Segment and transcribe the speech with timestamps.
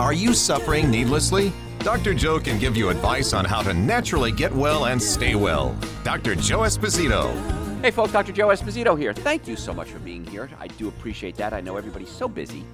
[0.00, 1.52] Are you suffering needlessly?
[1.78, 2.14] Dr.
[2.14, 5.78] Joe can give you advice on how to naturally get well and stay well.
[6.02, 6.34] Dr.
[6.34, 7.32] Joe Esposito.
[7.80, 8.32] Hey, folks, Dr.
[8.32, 9.12] Joe Esposito here.
[9.12, 10.50] Thank you so much for being here.
[10.58, 11.52] I do appreciate that.
[11.52, 12.64] I know everybody's so busy.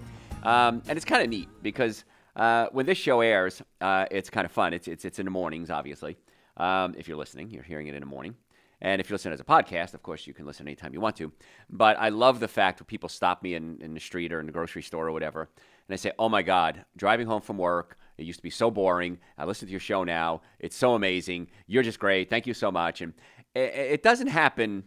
[0.45, 2.05] Um, and it's kind of neat because
[2.37, 4.73] uh, when this show airs, uh, it's kind of fun.
[4.73, 6.17] It's, it's, it's in the mornings, obviously.
[6.57, 8.35] Um, if you're listening, you're hearing it in the morning.
[8.83, 11.17] And if you listen as a podcast, of course, you can listen anytime you want
[11.17, 11.33] to.
[11.69, 14.47] But I love the fact when people stop me in, in the street or in
[14.47, 15.49] the grocery store or whatever, and
[15.89, 19.19] they say, Oh my God, driving home from work, it used to be so boring.
[19.37, 20.43] I listen to your show now.
[20.59, 21.49] It's so amazing.
[21.67, 22.31] You're just great.
[22.31, 23.01] Thank you so much.
[23.01, 23.15] And
[23.55, 24.85] it doesn't happen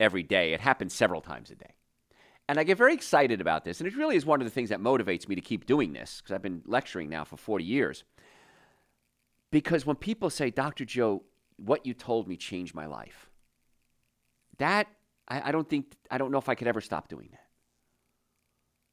[0.00, 1.74] every day, it happens several times a day.
[2.48, 3.80] And I get very excited about this.
[3.80, 6.20] And it really is one of the things that motivates me to keep doing this
[6.20, 8.04] because I've been lecturing now for 40 years.
[9.50, 10.84] Because when people say, Dr.
[10.84, 11.24] Joe,
[11.58, 13.28] what you told me changed my life,
[14.58, 14.88] that
[15.26, 17.44] I, I don't think, I don't know if I could ever stop doing that.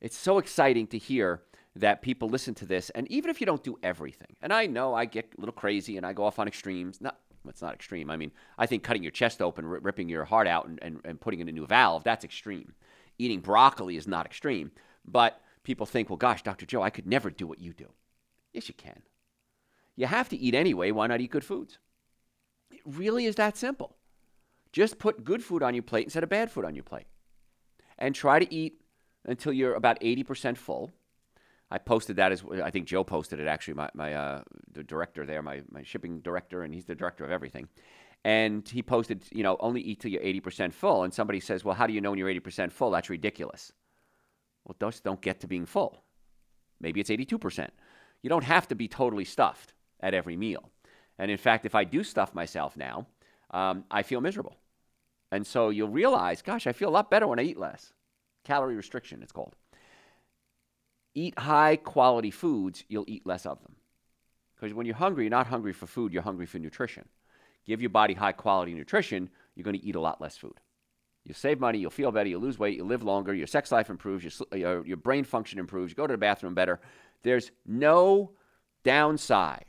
[0.02, 1.42] It's so exciting to hear
[1.76, 2.90] that people listen to this.
[2.92, 5.98] And even if you don't do everything, and I know I get a little crazy
[5.98, 7.02] and I go off on extremes.
[7.02, 8.10] Not, it's not extreme.
[8.10, 11.00] I mean, I think cutting your chest open, r- ripping your heart out, and, and,
[11.04, 12.74] and putting in a new valve, that's extreme.
[13.18, 14.72] Eating broccoli is not extreme.
[15.06, 16.66] But people think, well, gosh, Dr.
[16.66, 17.92] Joe, I could never do what you do.
[18.54, 19.02] Yes, you can.
[19.96, 20.92] You have to eat anyway.
[20.92, 21.78] Why not eat good foods?
[22.86, 23.96] Really is that simple.
[24.72, 27.08] Just put good food on your plate instead of bad food on your plate.
[27.98, 28.82] And try to eat
[29.26, 30.92] until you're about 80% full
[31.72, 33.74] I posted that as I think Joe posted it actually.
[33.74, 34.42] My, my uh,
[34.72, 37.68] the director there, my, my shipping director, and he's the director of everything.
[38.24, 41.04] And he posted, you know, only eat till you're 80% full.
[41.04, 42.92] And somebody says, well, how do you know when you're 80% full?
[42.92, 43.72] That's ridiculous.
[44.64, 46.04] Well, those don't get to being full.
[46.80, 47.70] Maybe it's 82%.
[48.24, 50.72] You don't have to be totally stuffed at every meal.
[51.18, 53.08] And in fact, if I do stuff myself now,
[53.52, 54.58] um, I feel miserable.
[55.32, 57.94] And so you'll realize, gosh, I feel a lot better when I eat less.
[58.44, 59.56] Calorie restriction, it's called
[61.16, 63.76] eat high quality foods, you'll eat less of them.
[64.56, 67.08] Because when you're hungry, you're not hungry for food, you're hungry for nutrition.
[67.66, 70.60] Give your body high quality nutrition, you're going to eat a lot less food.
[71.24, 73.90] You'll save money, you'll feel better, you'll lose weight, you'll live longer, your sex life
[73.90, 76.80] improves, your, your brain function improves, you go to the bathroom better.
[77.24, 78.32] There's no
[78.84, 79.66] downside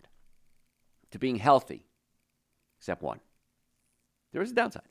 [1.16, 1.86] to being healthy
[2.78, 3.20] except one.
[4.32, 4.82] There is a downside.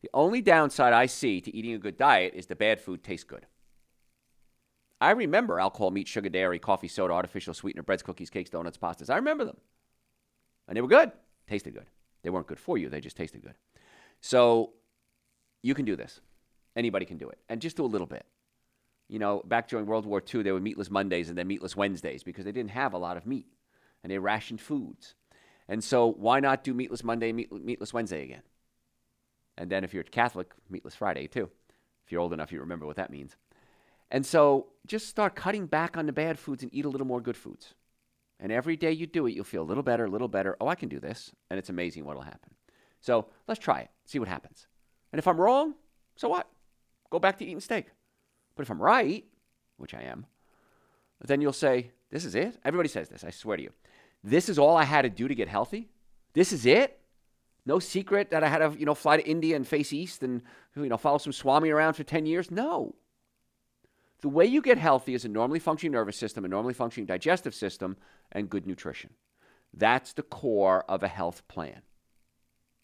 [0.00, 3.24] The only downside I see to eating a good diet is the bad food tastes
[3.24, 3.46] good.
[5.00, 9.10] I remember alcohol, meat, sugar, dairy, coffee, soda, artificial sweetener, breads, cookies, cakes, donuts, pastas.
[9.10, 9.58] I remember them.
[10.66, 11.12] And they were good,
[11.46, 11.86] tasted good.
[12.22, 13.54] They weren't good for you, they just tasted good.
[14.20, 14.72] So
[15.62, 16.20] you can do this.
[16.74, 17.38] Anybody can do it.
[17.48, 18.24] And just do a little bit.
[19.08, 22.22] You know, back during World War II, there were meatless Mondays and then meatless Wednesdays
[22.22, 23.46] because they didn't have a lot of meat
[24.02, 25.14] and they rationed foods.
[25.68, 28.42] And so why not do meatless Monday, meat, meatless Wednesday again?
[29.56, 31.50] And then if you're Catholic, meatless Friday too.
[32.06, 33.36] If you're old enough, you remember what that means.
[34.10, 37.20] And so just start cutting back on the bad foods and eat a little more
[37.20, 37.74] good foods.
[38.40, 40.56] And every day you do it, you'll feel a little better, a little better.
[40.60, 41.32] Oh, I can do this.
[41.50, 42.54] And it's amazing what'll happen.
[43.00, 44.66] So let's try it, see what happens.
[45.12, 45.74] And if I'm wrong,
[46.16, 46.48] so what?
[47.10, 47.86] Go back to eating steak.
[48.54, 49.24] But if I'm right,
[49.76, 50.26] which I am,
[51.24, 52.58] then you'll say, This is it?
[52.64, 53.70] Everybody says this, I swear to you.
[54.22, 55.88] This is all I had to do to get healthy?
[56.34, 56.98] This is it?
[57.64, 60.42] No secret that I had to, you know, fly to India and face east and,
[60.74, 62.50] you know, follow some Swami around for 10 years?
[62.50, 62.94] No.
[64.20, 67.54] The way you get healthy is a normally functioning nervous system, a normally functioning digestive
[67.54, 67.96] system,
[68.32, 69.10] and good nutrition.
[69.72, 71.82] That's the core of a health plan.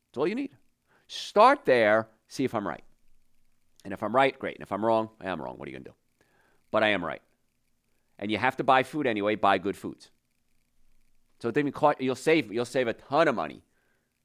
[0.09, 0.51] That's all you need.
[1.09, 2.85] Start there, see if I'm right.
[3.85, 4.57] And if I'm right, great.
[4.57, 5.57] And if I'm wrong, I am wrong.
[5.57, 5.97] What are you going to do?
[6.71, 7.23] But I am right.
[8.19, 10.11] And you have to buy food anyway, buy good foods.
[11.45, 11.53] So
[11.99, 13.63] you'll save, you'll save a ton of money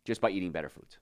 [0.06, 1.00] just by eating better foods.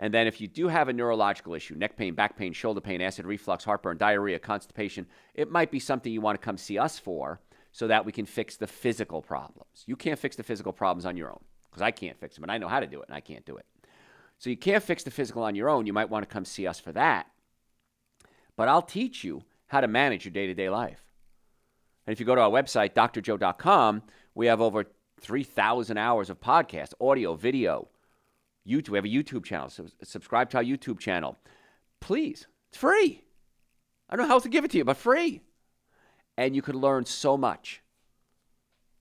[0.00, 3.00] And then if you do have a neurological issue, neck pain, back pain, shoulder pain,
[3.00, 6.98] acid reflux, heartburn, diarrhea, constipation, it might be something you want to come see us
[6.98, 7.40] for
[7.70, 9.84] so that we can fix the physical problems.
[9.86, 11.38] You can't fix the physical problems on your own
[11.70, 13.46] because I can't fix them and I know how to do it and I can't
[13.46, 13.66] do it.
[14.38, 15.86] So you can't fix the physical on your own.
[15.86, 17.28] You might want to come see us for that.
[18.56, 21.04] But I'll teach you how to manage your day to day life.
[22.08, 24.02] And if you go to our website, drjoe.com,
[24.34, 24.86] we have over
[25.22, 27.88] 3,000 hours of podcast, audio, video,
[28.66, 28.90] YouTube.
[28.90, 29.70] We have a YouTube channel.
[29.70, 31.38] So subscribe to our YouTube channel.
[32.00, 32.46] Please.
[32.70, 33.24] It's free.
[34.10, 35.40] I don't know how else to give it to you, but free.
[36.36, 37.82] And you can learn so much.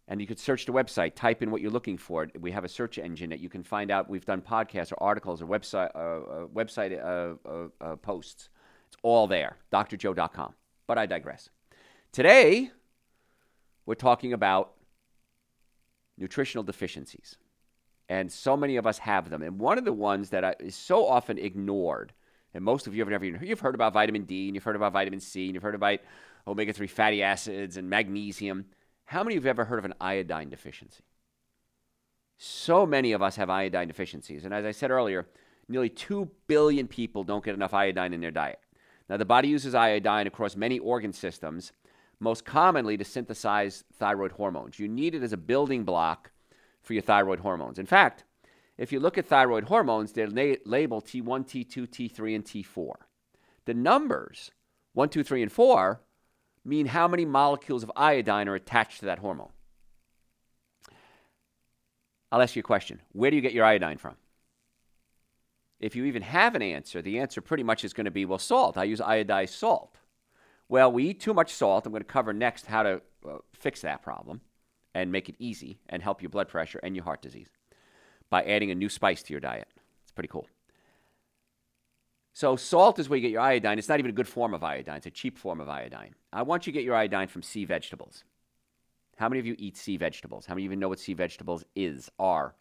[0.08, 2.28] and you could search the website, type in what you're looking for.
[2.40, 4.10] We have a search engine that you can find out.
[4.10, 8.50] We've done podcasts or articles or website uh, uh, website uh, uh, uh, posts.
[8.88, 10.54] It's all there, drjoe.com.
[10.86, 11.50] But I digress.
[12.12, 12.72] Today,
[13.86, 14.74] we're talking about
[16.22, 17.36] nutritional deficiencies,
[18.08, 19.42] and so many of us have them.
[19.42, 22.14] And one of the ones that is so often ignored,
[22.54, 24.76] and most of you have never even you've heard about vitamin D, and you've heard
[24.76, 26.00] about vitamin C, and you've heard about
[26.48, 28.66] omega-3 fatty acids and magnesium
[29.12, 31.04] how many of you have ever heard of an iodine deficiency?
[32.38, 34.46] So many of us have iodine deficiencies.
[34.46, 35.28] And as I said earlier,
[35.68, 38.60] nearly 2 billion people don't get enough iodine in their diet.
[39.10, 41.74] Now, the body uses iodine across many organ systems,
[42.22, 44.80] most commonly to synthesize thyroid hormones.
[44.80, 46.32] You need it as a building block
[46.82, 47.80] for your thyroid hormones.
[47.80, 48.24] In fact,
[48.78, 52.94] if you look at thyroid hormones, they're la- labeled T1, T2, T3, and T4.
[53.66, 54.52] The numbers,
[54.94, 56.02] 1, 2, 3, and 4,
[56.64, 59.52] mean how many molecules of iodine are attached to that hormone.
[62.32, 63.02] I'll ask you a question.
[63.12, 64.16] Where do you get your iodine from?
[65.80, 68.38] If you even have an answer, the answer pretty much is going to be well,
[68.38, 68.78] salt.
[68.78, 69.98] I use iodized salt.
[70.72, 71.86] Well, we eat too much salt.
[71.86, 74.40] I'm going to cover next how to uh, fix that problem
[74.96, 77.50] and make it easy and help your blood pressure and your heart disease
[78.30, 79.68] by adding a new spice to your diet.
[80.04, 80.48] It's pretty cool.
[82.32, 83.80] So, salt is where you get your iodine.
[83.80, 86.16] It's not even a good form of iodine, it's a cheap form of iodine.
[86.32, 88.24] I want you to get your iodine from sea vegetables.
[89.18, 90.46] How many of you eat sea vegetables?
[90.46, 92.56] How many even know what sea vegetables is, are?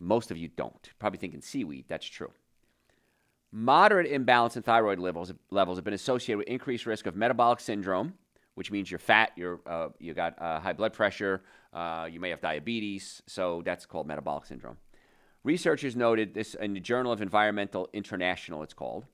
[0.00, 0.90] Most of you don't.
[0.98, 1.84] Probably thinking seaweed.
[1.86, 2.32] That's true.
[3.50, 8.12] Moderate imbalance in thyroid levels, levels have been associated with increased risk of metabolic syndrome,
[8.56, 11.42] which means you're fat, you're, uh, you got uh, high blood pressure,
[11.72, 13.22] uh, you may have diabetes.
[13.26, 14.76] So that's called metabolic syndrome.
[15.44, 19.06] Researchers noted this in the Journal of Environmental International, it's called,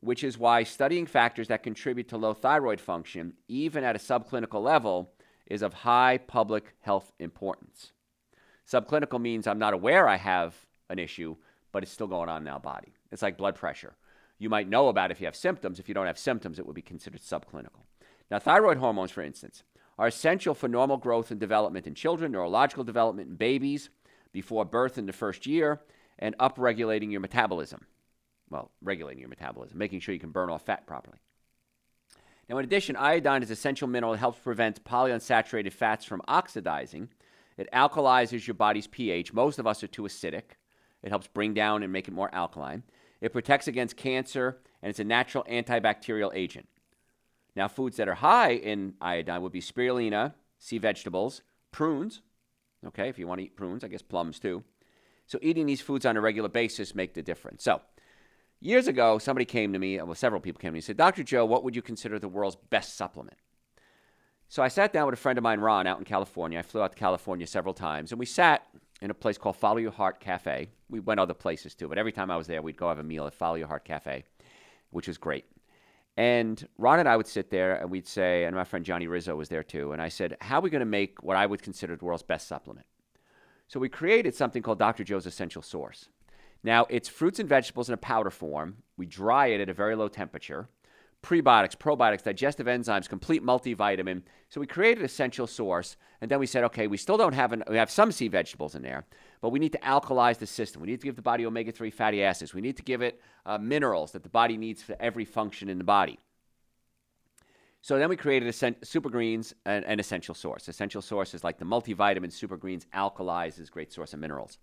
[0.00, 4.62] which is why studying factors that contribute to low thyroid function, even at a subclinical
[4.62, 5.12] level,
[5.46, 7.92] is of high public health importance.
[8.66, 10.54] Subclinical means I'm not aware I have
[10.88, 11.36] an issue,
[11.70, 12.94] but it's still going on in our body.
[13.14, 13.94] It's like blood pressure.
[14.38, 15.78] You might know about if you have symptoms.
[15.78, 17.84] If you don't have symptoms, it would be considered subclinical.
[18.28, 19.62] Now, thyroid hormones, for instance,
[19.96, 23.88] are essential for normal growth and development in children, neurological development in babies,
[24.32, 25.80] before birth in the first year
[26.18, 27.86] and upregulating your metabolism.
[28.50, 31.18] Well, regulating your metabolism, making sure you can burn off fat properly.
[32.48, 37.10] Now, in addition, iodine is an essential mineral that helps prevent polyunsaturated fats from oxidizing.
[37.56, 39.32] It alkalizes your body's pH.
[39.32, 40.56] Most of us are too acidic.
[41.04, 42.82] It helps bring down and make it more alkaline.
[43.24, 46.68] It protects against cancer, and it's a natural antibacterial agent.
[47.56, 51.42] Now, foods that are high in iodine would be spirulina, sea vegetables,
[51.72, 52.22] prunes,
[52.86, 54.62] Okay, if you want to eat prunes, I guess plums too.
[55.26, 57.64] So eating these foods on a regular basis make the difference.
[57.64, 57.80] So
[58.60, 60.96] years ago, somebody came to me, uh, well, several people came to me and said,
[60.96, 61.22] Dr.
[61.22, 63.38] Joe, what would you consider the world's best supplement?
[64.48, 66.58] So I sat down with a friend of mine, Ron, out in California.
[66.58, 68.66] I flew out to California several times, and we sat
[69.02, 70.68] in a place called Follow Your Heart Cafe.
[70.88, 73.04] We went other places too, but every time I was there, we'd go have a
[73.04, 74.24] meal at Follow Your Heart Cafe,
[74.90, 75.44] which was great.
[76.16, 79.34] And Ron and I would sit there and we'd say, and my friend Johnny Rizzo
[79.34, 79.92] was there too.
[79.92, 82.22] And I said, How are we going to make what I would consider the world's
[82.22, 82.86] best supplement?
[83.66, 85.02] So we created something called Dr.
[85.02, 86.08] Joe's Essential Source.
[86.62, 88.76] Now, it's fruits and vegetables in a powder form.
[88.96, 90.68] We dry it at a very low temperature.
[91.24, 94.20] Prebiotics, probiotics, digestive enzymes, complete multivitamin.
[94.50, 97.64] So we created Essential Source, and then we said, okay, we still don't have an,
[97.66, 99.06] we have some sea vegetables in there,
[99.40, 100.82] but we need to alkalize the system.
[100.82, 102.52] We need to give the body omega 3 fatty acids.
[102.52, 105.78] We need to give it uh, minerals that the body needs for every function in
[105.78, 106.18] the body.
[107.80, 110.68] So then we created a super greens and an essential source.
[110.68, 114.58] Essential source is like the multivitamin super greens alkalizes great source of minerals.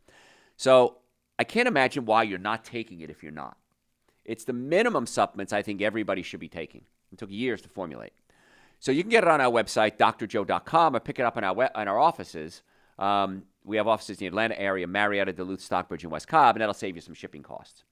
[0.57, 0.97] So
[1.39, 3.57] I can't imagine why you're not taking it if you're not.
[4.25, 6.83] It's the minimum supplements I think everybody should be taking.
[7.11, 8.13] It took years to formulate.
[8.79, 11.53] So you can get it on our website, drjoe.com, or pick it up in our,
[11.53, 12.61] we- in our offices.
[12.97, 16.61] Um, we have offices in the Atlanta area, Marietta, Duluth, Stockbridge, and West Cobb, and
[16.61, 17.83] that'll save you some shipping costs.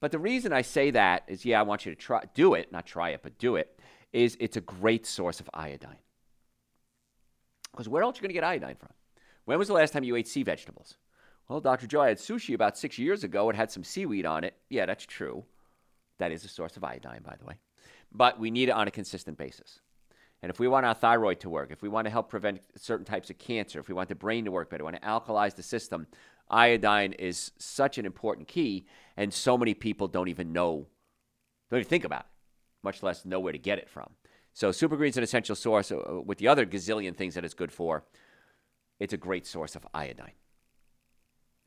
[0.00, 2.70] But the reason I say that is, yeah, I want you to try, do it,
[2.72, 3.78] not try it, but do it,
[4.12, 5.96] is it's a great source of iodine.
[7.72, 8.90] Because where else are you going to get iodine from?
[9.46, 10.96] When was the last time you ate sea vegetables?
[11.48, 11.86] Well, Dr.
[11.86, 13.50] Joe, I had sushi about six years ago.
[13.50, 14.54] It had some seaweed on it.
[14.70, 15.44] Yeah, that's true.
[16.18, 17.54] That is a source of iodine, by the way.
[18.12, 19.80] But we need it on a consistent basis.
[20.42, 23.06] And if we want our thyroid to work, if we want to help prevent certain
[23.06, 25.54] types of cancer, if we want the brain to work better, we want to alkalize
[25.54, 26.06] the system,
[26.50, 28.86] iodine is such an important key.
[29.16, 30.86] And so many people don't even know,
[31.70, 32.26] don't even think about it,
[32.82, 34.10] much less know where to get it from.
[34.52, 37.72] So, Super Green's an essential source uh, with the other gazillion things that it's good
[37.72, 38.04] for.
[39.00, 40.30] It's a great source of iodine.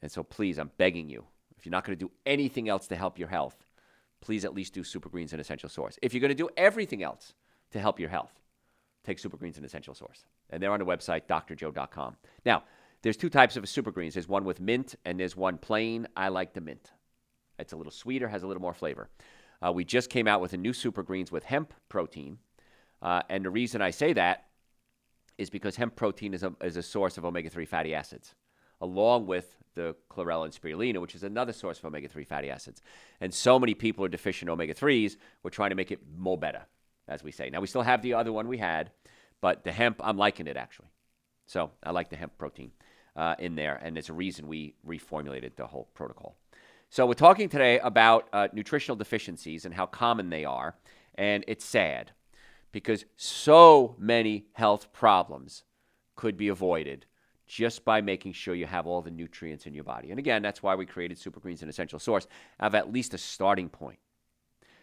[0.01, 1.25] And so, please, I'm begging you,
[1.57, 3.57] if you're not going to do anything else to help your health,
[4.21, 5.97] please at least do Super Greens and Essential Source.
[6.01, 7.33] If you're going to do everything else
[7.71, 8.39] to help your health,
[9.03, 10.25] take Super Greens and Essential Source.
[10.49, 12.17] and they're on the website drjoe.com.
[12.45, 12.63] Now,
[13.01, 14.15] there's two types of super greens.
[14.15, 16.07] There's one with mint, and there's one plain.
[16.15, 16.91] I like the mint.
[17.59, 19.09] It's a little sweeter, has a little more flavor.
[19.65, 22.37] Uh, we just came out with a new super greens with hemp protein,
[23.01, 24.45] uh, and the reason I say that
[25.37, 28.33] is because hemp protein is a, is a source of omega 3 fatty acids,
[28.81, 32.81] along with the chlorella and spirulina, which is another source of omega 3 fatty acids.
[33.21, 36.37] And so many people are deficient in omega 3s, we're trying to make it more
[36.37, 36.65] better,
[37.07, 37.49] as we say.
[37.49, 38.91] Now, we still have the other one we had,
[39.39, 40.89] but the hemp, I'm liking it actually.
[41.45, 42.71] So I like the hemp protein
[43.15, 46.35] uh, in there, and it's a reason we reformulated the whole protocol.
[46.89, 50.75] So we're talking today about uh, nutritional deficiencies and how common they are,
[51.15, 52.11] and it's sad
[52.71, 55.63] because so many health problems
[56.15, 57.05] could be avoided
[57.47, 60.11] just by making sure you have all the nutrients in your body.
[60.11, 62.27] And again, that's why we created Super Greens, an essential source
[62.59, 63.99] of at least a starting point.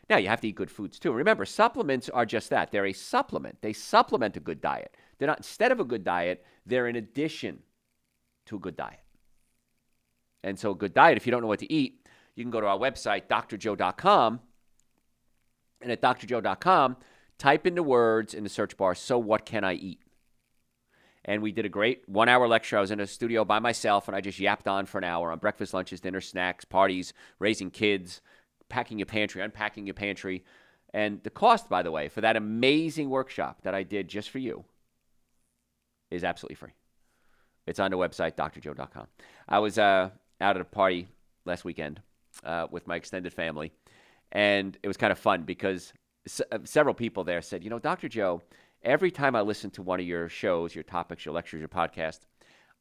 [0.08, 1.12] Now, you have to eat good foods too.
[1.12, 2.70] Remember, supplements are just that.
[2.70, 3.60] They're a supplement.
[3.62, 4.96] They supplement a good diet.
[5.18, 7.60] They're not instead of a good diet, they're in addition
[8.46, 9.00] to a good diet.
[10.42, 12.60] And so, a good diet, if you don't know what to eat, you can go
[12.60, 14.40] to our website, drjoe.com.
[15.80, 16.96] And at drjoe.com,
[17.38, 20.00] type in the words in the search bar, so what can I eat?
[21.24, 22.76] And we did a great one hour lecture.
[22.76, 25.32] I was in a studio by myself and I just yapped on for an hour
[25.32, 28.20] on breakfast, lunches, dinner, snacks, parties, raising kids,
[28.68, 30.44] packing your pantry, unpacking your pantry.
[30.92, 34.38] And the cost, by the way, for that amazing workshop that I did just for
[34.38, 34.64] you
[36.10, 36.72] is absolutely free.
[37.66, 39.06] It's on the website, drjoe.com.
[39.48, 41.08] I was uh, out at a party
[41.46, 42.00] last weekend
[42.44, 43.72] uh, with my extended family,
[44.30, 45.92] and it was kind of fun because
[46.26, 48.08] s- several people there said, You know, Dr.
[48.08, 48.42] Joe,
[48.84, 52.20] every time I listen to one of your shows, your topics, your lectures, your podcast,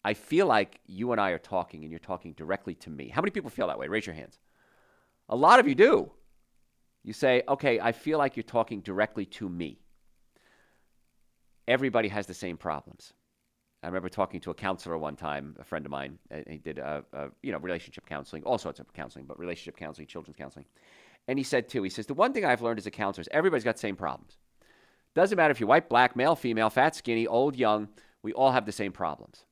[0.04, 3.08] I feel like you and I are talking and you're talking directly to me.
[3.10, 3.88] How many people feel that way?
[3.88, 4.38] Raise your hands.
[5.30, 6.12] A lot of you do.
[7.04, 9.80] You say, okay, I feel like you're talking directly to me.
[11.68, 13.14] Everybody has the same problems.
[13.82, 16.18] I remember talking to a counselor one time, a friend of mine.
[16.48, 20.08] He did, a, a, you know, relationship counseling, all sorts of counseling, but relationship counseling,
[20.08, 20.66] children's counseling.
[21.28, 23.30] And he said too, he says, the one thing I've learned as a counselor is
[23.32, 24.38] everybody's got the same problems.
[25.16, 27.90] Doesn't matter if you're white, black, male, female, fat, skinny, old, young,
[28.24, 29.46] we all have the same problems.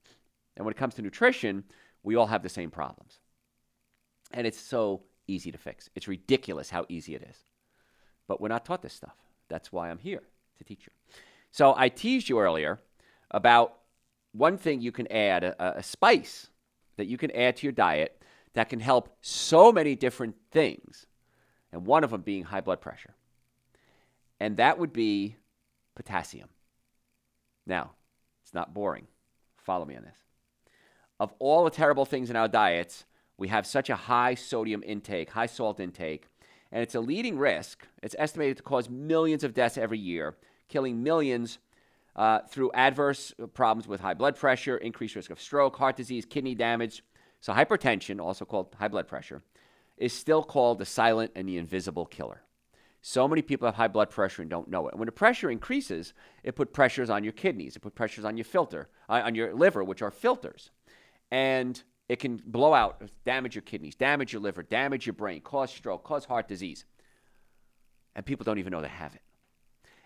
[0.55, 1.63] And when it comes to nutrition,
[2.03, 3.19] we all have the same problems.
[4.31, 5.89] And it's so easy to fix.
[5.95, 7.37] It's ridiculous how easy it is.
[8.27, 9.15] But we're not taught this stuff.
[9.49, 10.23] That's why I'm here
[10.57, 10.91] to teach you.
[11.51, 12.79] So I teased you earlier
[13.29, 13.77] about
[14.31, 16.47] one thing you can add, a, a spice
[16.97, 18.21] that you can add to your diet
[18.53, 21.05] that can help so many different things.
[21.71, 23.15] And one of them being high blood pressure.
[24.39, 25.35] And that would be
[26.01, 26.49] potassium.
[27.67, 27.91] Now,
[28.43, 29.07] it's not boring.
[29.57, 30.15] Follow me on this.
[31.19, 33.05] Of all the terrible things in our diets,
[33.37, 36.25] we have such a high sodium intake, high salt intake,
[36.71, 37.87] and it's a leading risk.
[38.01, 40.35] It's estimated to cause millions of deaths every year,
[40.69, 41.59] killing millions
[42.15, 46.55] uh, through adverse problems with high blood pressure, increased risk of stroke, heart disease, kidney
[46.55, 47.03] damage.
[47.41, 49.43] So, hypertension, also called high blood pressure,
[49.97, 52.41] is still called the silent and the invisible killer.
[53.01, 54.95] So many people have high blood pressure and don't know it.
[54.95, 58.45] When the pressure increases, it put pressures on your kidneys, it put pressures on your
[58.45, 60.69] filter, uh, on your liver, which are filters.
[61.31, 65.71] And it can blow out, damage your kidneys, damage your liver, damage your brain, cause
[65.71, 66.85] stroke, cause heart disease.
[68.15, 69.21] And people don't even know they have it.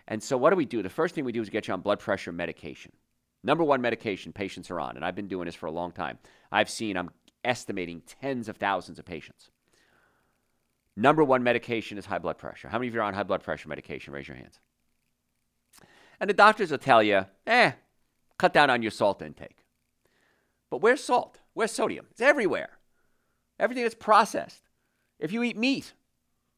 [0.07, 0.83] And so, what do we do?
[0.83, 2.91] The first thing we do is get you on blood pressure medication.
[3.43, 6.19] Number one medication patients are on, and I've been doing this for a long time.
[6.51, 7.09] I've seen, I'm
[7.43, 9.49] estimating tens of thousands of patients.
[10.97, 12.69] Number one medication is high blood pressure.
[12.69, 14.13] How many of you are on high blood pressure medication?
[14.13, 14.59] Raise your hands.
[16.19, 17.73] And the doctors will tell you, eh,
[18.37, 19.65] cut down on your salt intake.
[20.69, 21.39] But where's salt?
[21.53, 22.07] Where's sodium?
[22.11, 22.69] It's everywhere.
[23.59, 24.69] Everything that's processed.
[25.19, 25.93] If you eat meat,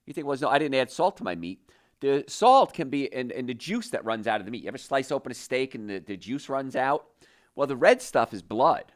[0.05, 1.59] you think, well, no, I didn't add salt to my meat.
[1.99, 4.63] The salt can be in, in the juice that runs out of the meat.
[4.63, 7.07] You ever slice open a steak and the, the juice runs out?
[7.55, 8.91] Well, the red stuff is blood.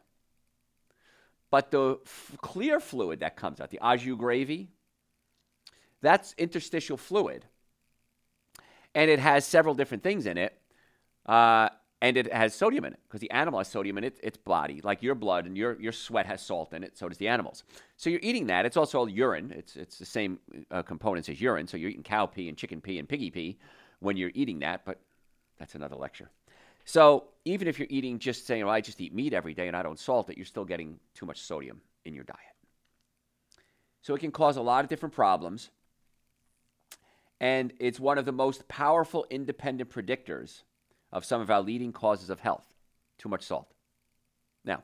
[1.50, 4.70] But the f- clear fluid that comes out, the au jus gravy,
[6.02, 7.46] that's interstitial fluid.
[8.94, 10.58] And it has several different things in it.
[11.26, 11.70] Uh,
[12.02, 14.82] and it has sodium in it because the animal has sodium in it, its body,
[14.84, 16.98] like your blood and your, your sweat has salt in it.
[16.98, 17.64] So does the animals.
[17.96, 18.66] So you're eating that.
[18.66, 19.54] It's also all urine.
[19.56, 20.40] It's it's the same
[20.72, 21.68] uh, components as urine.
[21.68, 23.60] So you're eating cow pee and chicken pee and piggy pee
[24.00, 24.84] when you're eating that.
[24.84, 25.00] But
[25.60, 26.32] that's another lecture.
[26.86, 29.78] So even if you're eating just saying, well, I just eat meat every day and
[29.78, 32.40] I don't salt it, you're still getting too much sodium in your diet.
[34.02, 35.70] So it can cause a lot of different problems.
[37.42, 40.62] And it's one of the most powerful independent predictors
[41.12, 42.76] of some of our leading causes of health
[43.18, 43.74] too much salt.
[44.64, 44.84] Now,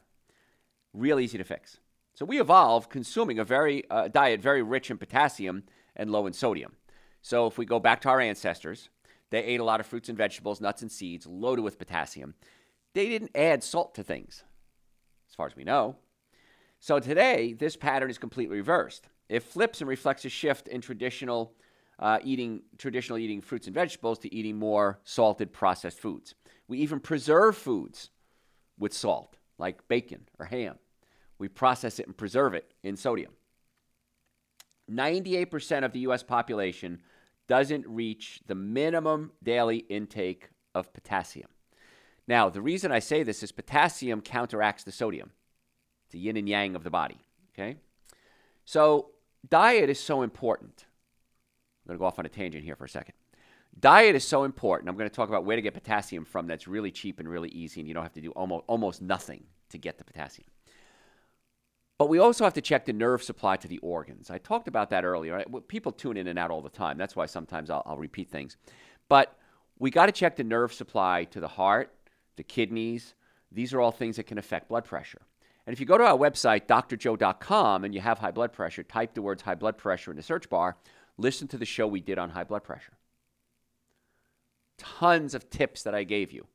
[0.93, 1.77] real easy to fix.
[2.15, 5.63] So we evolved consuming a very uh, diet very rich in potassium
[5.95, 6.73] and low in sodium.
[7.21, 8.89] So if we go back to our ancestors,
[9.29, 12.33] they ate a lot of fruits and vegetables, nuts and seeds, loaded with potassium.
[12.93, 14.43] they didn't add salt to things,
[15.29, 15.97] as far as we know.
[16.79, 19.07] So today, this pattern is completely reversed.
[19.29, 21.53] It flips and reflects a shift in traditional
[21.99, 26.35] uh, eating, traditional eating fruits and vegetables to eating more salted processed foods.
[26.67, 28.09] We even preserve foods
[28.77, 30.75] with salt, like bacon or ham.
[31.39, 33.33] We process it and preserve it in sodium.
[34.91, 37.01] 98% of the US population
[37.47, 41.49] doesn't reach the minimum daily intake of potassium.
[42.27, 45.31] Now, the reason I say this is potassium counteracts the sodium,
[46.11, 47.19] the yin and yang of the body.
[47.53, 47.77] Okay?
[48.65, 49.11] So,
[49.47, 50.86] diet is so important.
[51.87, 53.13] I'm going to go off on a tangent here for a second.
[53.79, 54.89] Diet is so important.
[54.89, 57.49] I'm going to talk about where to get potassium from that's really cheap and really
[57.49, 60.47] easy, and you don't have to do almost, almost nothing to get the potassium.
[61.97, 64.29] But we also have to check the nerve supply to the organs.
[64.29, 65.33] I talked about that earlier.
[65.33, 65.67] Right?
[65.67, 66.97] People tune in and out all the time.
[66.97, 68.57] That's why sometimes I'll, I'll repeat things.
[69.09, 69.35] But
[69.79, 71.93] we got to check the nerve supply to the heart,
[72.35, 73.15] the kidneys.
[73.51, 75.21] These are all things that can affect blood pressure.
[75.65, 79.13] And if you go to our website, drjoe.com, and you have high blood pressure, type
[79.13, 80.77] the words high blood pressure in the search bar,
[81.17, 82.93] listen to the show we did on high blood pressure.
[84.77, 86.47] Tons of tips that I gave you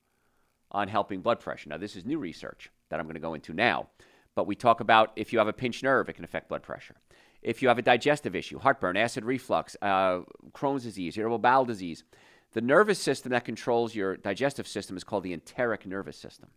[0.70, 1.68] on helping blood pressure.
[1.68, 3.88] Now, this is new research that I'm going to go into now.
[4.34, 6.96] But we talk about if you have a pinched nerve, it can affect blood pressure.
[7.42, 10.20] If you have a digestive issue, heartburn, acid reflux, uh,
[10.52, 12.04] Crohn's disease, irritable bowel disease,
[12.52, 16.50] the nervous system that controls your digestive system is called the enteric nervous system.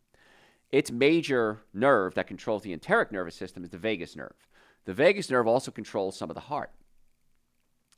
[0.71, 4.47] Its major nerve that controls the enteric nervous system is the vagus nerve.
[4.85, 6.71] The vagus nerve also controls some of the heart.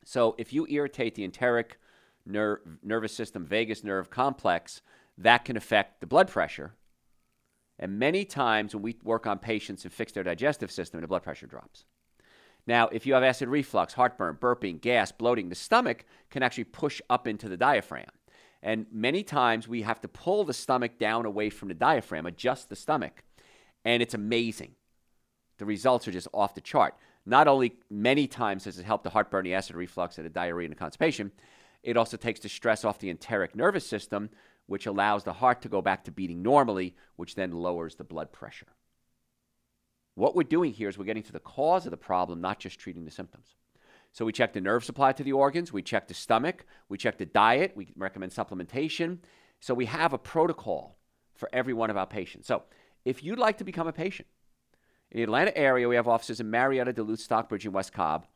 [0.08, 1.80] So if you irritate the enteric
[2.26, 4.82] ner- nervous system vagus nerve complex,
[5.18, 6.74] that can affect the blood pressure
[7.80, 11.24] and many times when we work on patients and fix their digestive system, the blood
[11.24, 11.86] pressure drops.
[12.66, 17.02] Now, if you have acid reflux, heartburn, burping, gas, bloating, the stomach can actually push
[17.10, 18.10] up into the diaphragm.
[18.64, 22.70] And many times we have to pull the stomach down away from the diaphragm, adjust
[22.70, 23.24] the stomach.
[23.86, 24.76] And it's amazing.
[25.60, 26.96] The results are just off the chart.
[27.27, 30.65] Not only many times does it help the heartburn, the acid reflux, and the diarrhea
[30.65, 31.34] and the constipation,
[31.84, 34.29] it also takes the stress off the enteric nervous system,
[34.66, 38.31] which allows the heart to go back to beating normally, which then lowers the blood
[38.31, 38.68] pressure.
[40.16, 42.79] What we're doing here is we're getting to the cause of the problem, not just
[42.79, 43.55] treating the symptoms.
[44.13, 47.18] So we check the nerve supply to the organs, we check the stomach, we check
[47.18, 49.18] the diet, we recommend supplementation.
[49.59, 50.98] So we have a protocol
[51.35, 52.48] for every one of our patients.
[52.48, 52.63] So
[53.03, 54.29] if you'd like to become a patient,
[55.11, 58.27] in the Atlanta area, we have offices in Marietta, Duluth, Stockbridge, and West Cobb.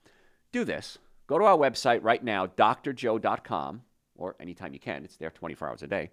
[0.51, 0.97] Do this.
[1.27, 3.81] Go to our website right now, drjoe.com
[4.15, 5.03] or anytime you can.
[5.03, 6.09] It's there 24 hours a day.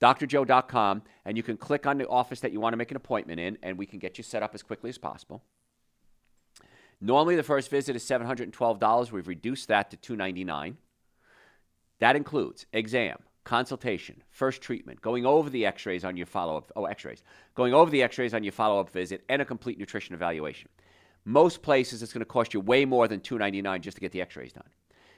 [0.00, 3.40] drjoe.com, and you can click on the office that you want to make an appointment
[3.40, 5.42] in, and we can get you set up as quickly as possible.
[7.00, 9.12] Normally, the first visit is $712.
[9.12, 10.76] We've reduced that to 299.
[12.00, 13.18] That includes exam,
[13.48, 17.22] consultation, first treatment, going over the x-rays on your follow-up, oh, x-rays,
[17.54, 20.68] going over the x-rays on your follow-up visit, and a complete nutrition evaluation.
[21.24, 24.20] Most places, it's going to cost you way more than 299 just to get the
[24.20, 24.68] x-rays done.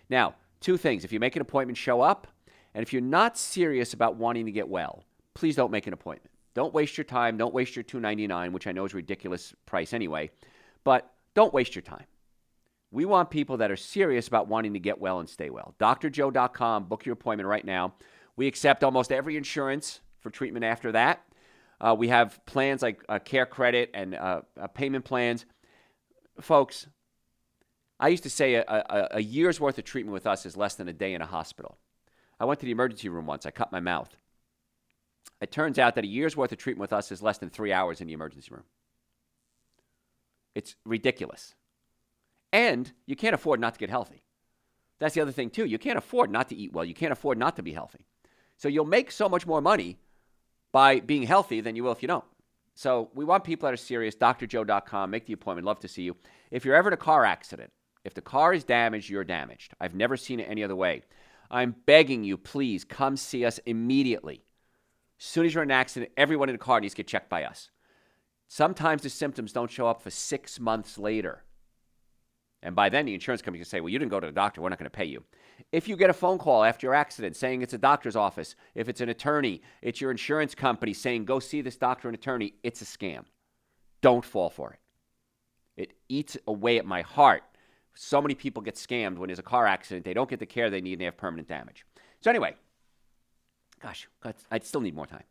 [0.08, 1.04] Now, Two things.
[1.04, 2.26] If you make an appointment, show up.
[2.74, 6.30] And if you're not serious about wanting to get well, please don't make an appointment.
[6.54, 7.36] Don't waste your time.
[7.36, 10.30] Don't waste your 299, which I know is a ridiculous price anyway.
[10.84, 12.04] But don't waste your time.
[12.92, 15.74] We want people that are serious about wanting to get well and stay well.
[15.80, 17.94] drjoe.com, book your appointment right now.
[18.40, 21.22] We accept almost every insurance for treatment after that.
[21.78, 25.44] Uh, we have plans like uh, care credit and uh, uh payment plans.
[26.40, 26.86] Folks,
[27.98, 30.74] I used to say a, a, a, year's worth of treatment with us is less
[30.76, 31.76] than a day in a hospital.
[32.40, 33.44] I went to the emergency room once.
[33.44, 34.16] I cut my mouth.
[35.42, 37.74] It turns out that a year's worth of treatment with us is less than three
[37.74, 38.64] hours in the emergency room.
[40.54, 41.54] It's ridiculous.
[42.54, 44.22] And you can't afford not to get healthy.
[44.98, 45.66] That's the other thing, too.
[45.66, 46.86] You can't afford not to eat well.
[46.86, 48.06] You can't afford not to be healthy.
[48.60, 49.96] So you'll make so much more money
[50.70, 52.24] by being healthy than you will if you don't.
[52.74, 54.14] So we want people that are serious.
[54.14, 55.10] DrJoe.com.
[55.10, 55.66] Make the appointment.
[55.66, 56.14] Love to see you.
[56.50, 57.72] If you're ever in a car accident,
[58.04, 59.72] if the car is damaged, you're damaged.
[59.80, 61.04] I've never seen it any other way.
[61.50, 64.44] I'm begging you, please come see us immediately.
[65.18, 67.30] As soon as you're in an accident, everyone in the car needs to get checked
[67.30, 67.70] by us.
[68.46, 71.44] Sometimes the symptoms don't show up for six months later.
[72.62, 74.60] And by then, the insurance company can say, Well, you didn't go to the doctor.
[74.60, 75.24] We're not going to pay you.
[75.72, 78.88] If you get a phone call after your accident saying it's a doctor's office, if
[78.88, 82.82] it's an attorney, it's your insurance company saying, Go see this doctor and attorney, it's
[82.82, 83.24] a scam.
[84.02, 84.78] Don't fall for it.
[85.76, 87.42] It eats away at my heart
[87.94, 90.04] so many people get scammed when there's a car accident.
[90.04, 91.84] They don't get the care they need and they have permanent damage.
[92.20, 92.54] So, anyway,
[93.82, 94.08] gosh,
[94.50, 95.24] I still need more time.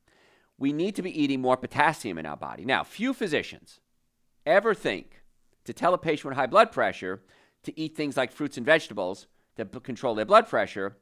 [0.58, 2.66] We need to be eating more potassium in our body.
[2.66, 3.80] Now, few physicians
[4.46, 5.19] ever think
[5.66, 7.22] to tell a patient with high blood pressure
[7.64, 10.98] to eat things like fruits and vegetables to control their blood pressure.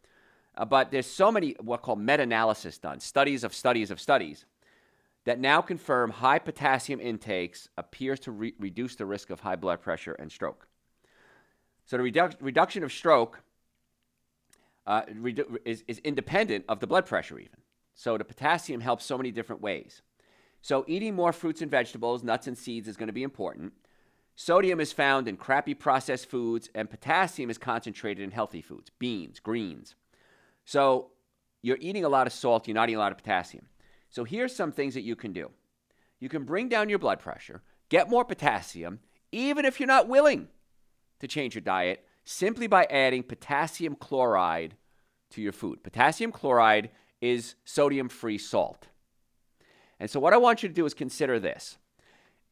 [0.58, 4.46] Uh, but there's so many what called meta-analysis done, studies of studies of studies,
[5.26, 9.82] that now confirm high potassium intakes appears to re- reduce the risk of high blood
[9.82, 10.68] pressure and stroke.
[11.86, 13.42] So the redu- reduction of stroke
[14.88, 17.60] uh, redu- is, is independent of the blood pressure, even.
[17.94, 20.02] So the potassium helps so many different ways.
[20.62, 23.74] So eating more fruits and vegetables, nuts and seeds is going to be important.
[24.40, 29.40] Sodium is found in crappy processed foods, and potassium is concentrated in healthy foods, beans,
[29.40, 29.96] greens.
[30.64, 31.10] So
[31.64, 33.66] you're eating a lot of salt, you're not eating a lot of potassium.
[34.12, 35.50] So here's some things that you can do.
[36.20, 39.00] You can bring down your blood pressure, get more potassium,
[39.32, 40.50] even if you're not willing
[41.20, 44.76] to change your diet, simply by adding potassium chloride
[45.32, 45.84] to your food.
[45.84, 48.88] Potassium chloride is sodium free salt.
[50.00, 51.80] And so, what I want you to do is consider this.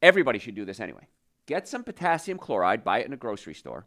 [0.01, 1.07] Everybody should do this anyway.
[1.45, 3.85] Get some potassium chloride, buy it in a grocery store,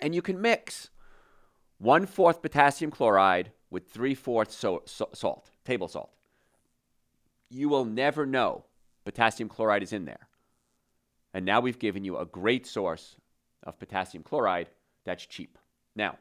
[0.00, 0.90] and you can mix
[1.78, 6.10] one fourth potassium chloride with three fourths so, so, salt, table salt.
[7.50, 8.64] You will never know
[9.04, 10.28] potassium chloride is in there.
[11.32, 13.16] And now we've given you a great source
[13.62, 14.68] of potassium chloride
[15.04, 15.58] that's cheap.
[15.96, 16.18] Now,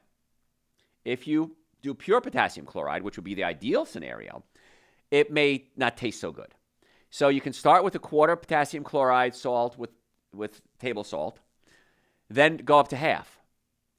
[1.05, 4.43] if you do pure potassium chloride, which would be the ideal scenario,
[5.11, 6.53] it may not taste so good.
[7.09, 9.91] So you can start with a quarter potassium chloride salt with,
[10.33, 11.39] with table salt,
[12.29, 13.39] then go up to half.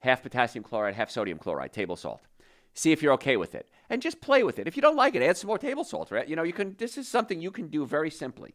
[0.01, 2.23] Half potassium chloride, half sodium chloride, table salt.
[2.75, 3.69] See if you're okay with it.
[3.89, 4.67] And just play with it.
[4.67, 6.29] If you don't like it, add some more table salt, right?
[6.29, 8.55] You know, you can this is something you can do very simply.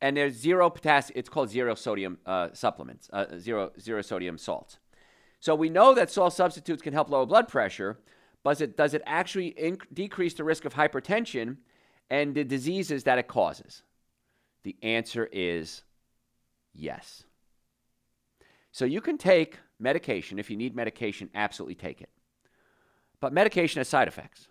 [0.00, 4.78] And there's zero potassium, it's called zero sodium uh, supplements, uh, zero, zero sodium salts.
[5.40, 7.98] So we know that salt substitutes can help lower blood pressure,
[8.44, 11.58] but it, does it actually inc- decrease the risk of hypertension
[12.10, 13.82] and the diseases that it causes?
[14.62, 15.82] The answer is
[16.74, 17.24] yes.
[18.72, 20.38] So you can take medication.
[20.38, 22.10] If you need medication, absolutely take it.
[23.20, 24.48] But medication has side effects.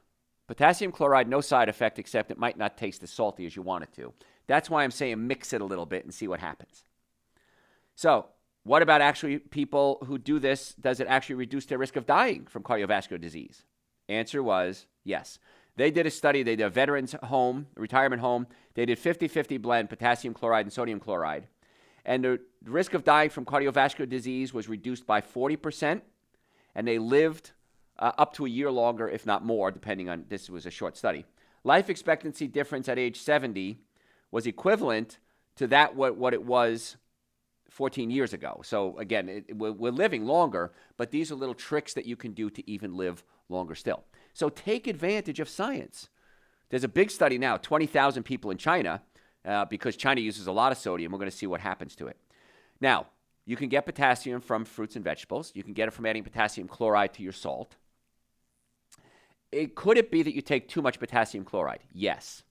[0.48, 3.84] Potassium chloride, no side effect except it might not taste as salty as you want
[3.84, 4.14] it to.
[4.48, 6.84] That's why I'm saying mix it a little bit and see what happens.
[7.96, 8.28] So,
[8.64, 10.74] what about actually people who do this?
[10.74, 13.64] Does it actually reduce their risk of dying from cardiovascular disease?
[14.10, 15.40] Answer was yes.
[15.76, 18.48] They did a study, they did a veterans home, retirement home.
[18.74, 21.48] They did 50 50 blend potassium chloride and sodium chloride.
[22.08, 26.02] And the risk of dying from cardiovascular disease was reduced by 40%.
[26.74, 27.52] And they lived
[28.00, 30.96] uh, up to a year longer, if not more, depending on this was a short
[30.96, 31.26] study.
[31.66, 33.82] Life expectancy difference at age 70
[34.32, 35.20] was equivalent
[35.58, 36.96] to that what, what it was
[37.70, 38.62] 14 years ago.
[38.64, 42.32] So again, it, we're, we're living longer, but these are little tricks that you can
[42.32, 44.06] do to even live longer still.
[44.34, 46.08] So take advantage of science.
[46.70, 49.02] There's a big study now, 20,000 people in China,
[49.48, 51.12] uh, because China uses a lot of sodium.
[51.12, 52.18] We're going to see what happens to it.
[52.82, 53.08] Now,
[53.46, 55.52] you can get potassium from fruits and vegetables.
[55.56, 57.78] You can get it from adding potassium chloride to your salt.
[59.52, 61.80] It, could it be that you take too much potassium chloride?
[61.94, 62.44] Yes.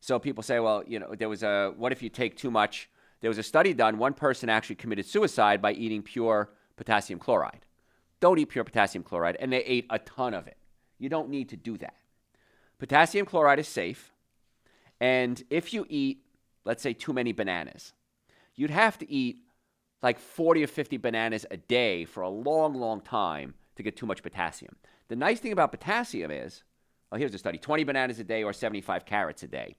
[0.00, 2.90] So people say, well, you know, there was a, what if you take too much?
[3.20, 3.98] There was a study done.
[3.98, 7.64] One person actually committed suicide by eating pure potassium chloride.
[8.18, 9.36] Don't eat pure potassium chloride.
[9.38, 10.56] And they ate a ton of it.
[10.98, 11.94] You don't need to do that.
[12.78, 14.09] Potassium chloride is safe.
[15.00, 16.24] And if you eat,
[16.64, 17.92] let's say, too many bananas,
[18.54, 19.38] you'd have to eat
[20.02, 24.06] like 40 or 50 bananas a day for a long, long time to get too
[24.06, 24.76] much potassium.
[25.08, 26.62] The nice thing about potassium is,
[27.10, 29.76] oh, here's a study 20 bananas a day or 75 carrots a day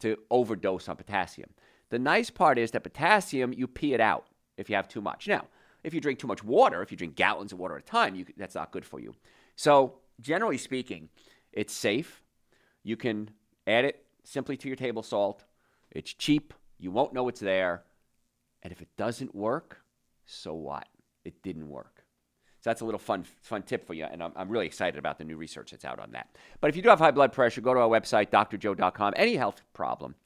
[0.00, 1.50] to overdose on potassium.
[1.90, 4.26] The nice part is that potassium, you pee it out
[4.56, 5.26] if you have too much.
[5.26, 5.46] Now,
[5.82, 8.14] if you drink too much water, if you drink gallons of water at a time,
[8.14, 9.14] you, that's not good for you.
[9.56, 11.08] So, generally speaking,
[11.52, 12.22] it's safe.
[12.82, 13.30] You can
[13.66, 15.44] add it simply to your table salt.
[15.90, 16.52] It's cheap.
[16.78, 17.84] You won't know it's there.
[18.62, 19.80] And if it doesn't work,
[20.26, 20.86] so what?
[21.24, 22.04] It didn't work.
[22.60, 25.18] So that's a little fun fun tip for you, and I'm, I'm really excited about
[25.18, 26.28] the new research that's out on that.
[26.60, 29.14] But if you do have high blood pressure, go to our website, drjoe.com.
[29.16, 30.16] Any health problem,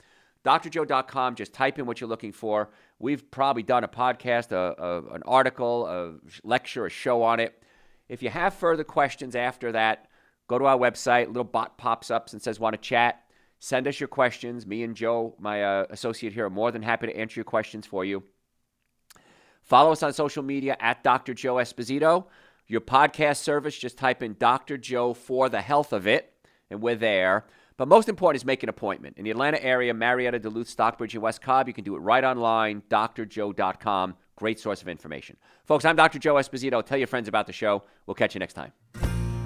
[0.44, 1.34] drjoe.com.
[1.34, 2.70] Just type in what you're looking for.
[2.98, 7.62] We've probably done a podcast, a, a, an article, a lecture, a show on it.
[8.08, 10.08] If you have further questions after that,
[10.48, 11.26] go to our website.
[11.26, 13.22] Little bot pops up and says, "Want to chat?"
[13.64, 14.66] Send us your questions.
[14.66, 17.86] Me and Joe, my uh, associate here, are more than happy to answer your questions
[17.86, 18.24] for you.
[19.62, 21.32] Follow us on social media at Dr.
[21.32, 22.24] Joe Esposito.
[22.66, 24.76] Your podcast service, just type in Dr.
[24.76, 26.32] Joe for the health of it,
[26.70, 27.44] and we're there.
[27.76, 29.16] But most important is make an appointment.
[29.16, 32.24] In the Atlanta area, Marietta, Duluth, Stockbridge, and West Cobb, you can do it right
[32.24, 34.16] online, drjoe.com.
[34.34, 35.36] Great source of information.
[35.66, 36.18] Folks, I'm Dr.
[36.18, 36.84] Joe Esposito.
[36.84, 37.84] Tell your friends about the show.
[38.06, 38.72] We'll catch you next time.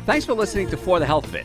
[0.07, 1.44] Thanks for listening to For the Health of It.